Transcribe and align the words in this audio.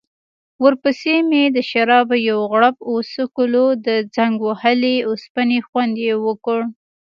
ورپسې 0.63 1.15
مې 1.29 1.43
د 1.55 1.57
شرابو 1.69 2.15
یو 2.29 2.39
غوړپ 2.49 2.77
وڅکلو، 2.93 3.65
د 3.85 3.87
زنګ 4.15 4.35
وهلې 4.47 4.95
اوسپنې 5.09 5.59
خوند 5.67 5.95
يې 6.05 6.13
وکړ. 6.25 6.59